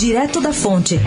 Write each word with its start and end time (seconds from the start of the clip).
Direto 0.00 0.40
da 0.40 0.50
Fonte. 0.50 0.98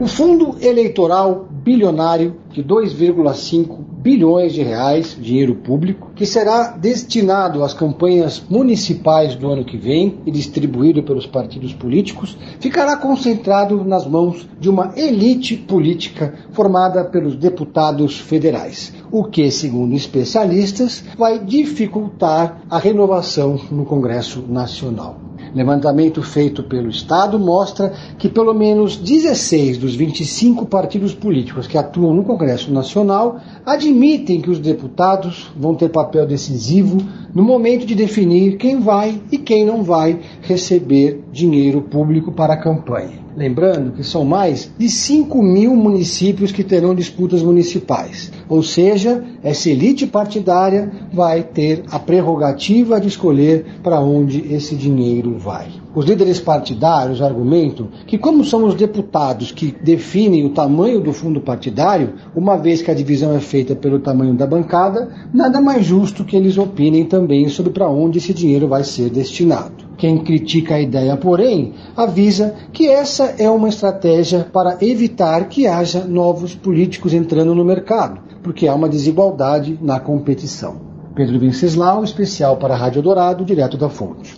O 0.00 0.08
fundo 0.08 0.56
eleitoral 0.60 1.46
bilionário 1.48 2.34
de 2.50 2.64
2,5 2.64 3.95
bilhões 4.06 4.52
de 4.52 4.62
reais, 4.62 5.18
dinheiro 5.20 5.56
público, 5.56 6.12
que 6.14 6.24
será 6.24 6.68
destinado 6.68 7.64
às 7.64 7.74
campanhas 7.74 8.40
municipais 8.48 9.34
do 9.34 9.50
ano 9.50 9.64
que 9.64 9.76
vem 9.76 10.20
e 10.24 10.30
distribuído 10.30 11.02
pelos 11.02 11.26
partidos 11.26 11.74
políticos, 11.74 12.38
ficará 12.60 12.96
concentrado 12.96 13.84
nas 13.84 14.06
mãos 14.06 14.48
de 14.60 14.70
uma 14.70 14.92
elite 14.96 15.56
política 15.56 16.34
formada 16.52 17.04
pelos 17.04 17.34
deputados 17.34 18.16
federais, 18.20 18.94
o 19.10 19.24
que, 19.24 19.50
segundo 19.50 19.96
especialistas, 19.96 21.02
vai 21.18 21.40
dificultar 21.40 22.62
a 22.70 22.78
renovação 22.78 23.58
no 23.72 23.84
Congresso 23.84 24.44
Nacional. 24.48 25.26
Levantamento 25.54 26.22
feito 26.22 26.62
pelo 26.62 26.88
Estado 26.88 27.38
mostra 27.38 27.92
que 28.18 28.28
pelo 28.28 28.54
menos 28.54 28.96
16 28.96 29.78
dos 29.78 29.94
25 29.94 30.66
partidos 30.66 31.14
políticos 31.14 31.66
que 31.66 31.78
atuam 31.78 32.14
no 32.14 32.24
Congresso 32.24 32.72
Nacional 32.72 33.38
admitem 33.64 34.40
que 34.40 34.50
os 34.50 34.58
deputados 34.58 35.50
vão 35.56 35.74
ter 35.74 35.88
papel 35.88 36.26
decisivo 36.26 36.98
no 37.34 37.42
momento 37.42 37.84
de 37.84 37.94
definir 37.94 38.56
quem 38.56 38.80
vai 38.80 39.20
e 39.30 39.38
quem 39.38 39.64
não 39.64 39.82
vai 39.82 40.20
receber 40.42 41.22
dinheiro 41.32 41.82
público 41.82 42.32
para 42.32 42.54
a 42.54 42.56
campanha. 42.56 43.26
Lembrando 43.36 43.92
que 43.92 44.02
são 44.02 44.24
mais 44.24 44.72
de 44.78 44.88
5 44.88 45.42
mil 45.42 45.76
municípios 45.76 46.50
que 46.50 46.64
terão 46.64 46.94
disputas 46.94 47.42
municipais. 47.42 48.32
Ou 48.48 48.62
seja, 48.62 49.22
essa 49.42 49.68
elite 49.68 50.06
partidária 50.06 50.90
vai 51.12 51.42
ter 51.42 51.84
a 51.90 51.98
prerrogativa 51.98 52.98
de 52.98 53.08
escolher 53.08 53.66
para 53.82 54.00
onde 54.00 54.54
esse 54.54 54.74
dinheiro 54.74 55.35
vai. 55.38 55.68
Os 55.94 56.04
líderes 56.04 56.40
partidários 56.40 57.22
argumentam 57.22 57.88
que, 58.06 58.18
como 58.18 58.44
são 58.44 58.64
os 58.64 58.74
deputados 58.74 59.50
que 59.50 59.74
definem 59.82 60.44
o 60.44 60.50
tamanho 60.50 61.00
do 61.00 61.12
fundo 61.12 61.40
partidário, 61.40 62.14
uma 62.34 62.56
vez 62.56 62.82
que 62.82 62.90
a 62.90 62.94
divisão 62.94 63.34
é 63.34 63.40
feita 63.40 63.74
pelo 63.74 63.98
tamanho 63.98 64.34
da 64.34 64.46
bancada, 64.46 65.08
nada 65.32 65.60
mais 65.60 65.84
justo 65.84 66.24
que 66.24 66.36
eles 66.36 66.58
opinem 66.58 67.04
também 67.04 67.48
sobre 67.48 67.72
para 67.72 67.88
onde 67.88 68.18
esse 68.18 68.32
dinheiro 68.32 68.68
vai 68.68 68.84
ser 68.84 69.10
destinado. 69.10 69.86
Quem 69.96 70.18
critica 70.18 70.74
a 70.74 70.80
ideia, 70.80 71.16
porém, 71.16 71.72
avisa 71.96 72.54
que 72.72 72.86
essa 72.86 73.34
é 73.38 73.48
uma 73.48 73.68
estratégia 73.68 74.46
para 74.52 74.76
evitar 74.82 75.48
que 75.48 75.66
haja 75.66 76.04
novos 76.04 76.54
políticos 76.54 77.14
entrando 77.14 77.54
no 77.54 77.64
mercado, 77.64 78.20
porque 78.42 78.68
há 78.68 78.74
uma 78.74 78.88
desigualdade 78.88 79.78
na 79.80 79.98
competição. 79.98 80.86
Pedro 81.14 81.38
Venceslau, 81.38 82.04
especial 82.04 82.58
para 82.58 82.74
a 82.74 82.76
Rádio 82.76 83.00
Dourado, 83.00 83.42
direto 83.42 83.78
da 83.78 83.88
fonte. 83.88 84.36